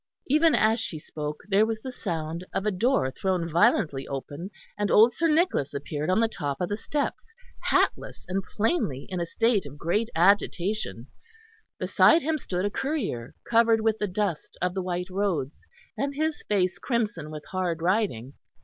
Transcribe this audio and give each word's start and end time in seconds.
Even 0.25 0.55
as 0.55 0.79
she 0.79 0.97
spoke 0.97 1.43
there 1.49 1.63
was 1.67 1.83
the 1.83 1.91
sound 1.91 2.43
of 2.55 2.65
a 2.65 2.71
door 2.71 3.11
thrown 3.11 3.47
violently 3.47 4.07
open 4.07 4.49
and 4.75 4.89
old 4.89 5.13
Sir 5.13 5.27
Nicholas 5.27 5.75
appeared 5.75 6.09
on 6.09 6.19
the 6.19 6.27
top 6.27 6.59
of 6.59 6.69
the 6.69 6.75
steps, 6.75 7.31
hatless 7.65 8.25
and 8.27 8.41
plainly 8.43 9.05
in 9.09 9.19
a 9.21 9.27
state 9.27 9.67
of 9.67 9.77
great 9.77 10.09
agitation; 10.15 11.05
beside 11.77 12.23
him 12.23 12.39
stood 12.39 12.65
a 12.65 12.71
courier, 12.71 13.35
covered 13.47 13.81
with 13.81 13.99
the 13.99 14.07
dust 14.07 14.57
of 14.59 14.73
the 14.73 14.81
white 14.81 15.11
roads, 15.11 15.67
and 15.95 16.15
his 16.15 16.41
face 16.49 16.79
crimson 16.79 17.29
with 17.29 17.45
hard 17.51 17.79
riding. 17.83 18.33